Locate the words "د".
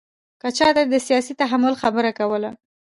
0.93-0.95